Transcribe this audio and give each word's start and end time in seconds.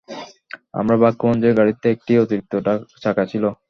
আমরা 0.73 0.95
ভাগ্যবান 1.03 1.37
যে 1.43 1.49
গাড়িতে 1.59 1.85
একটি 1.95 2.13
অতিরিক্ত 2.17 2.53
চাকা 3.03 3.23
ছিল। 3.31 3.43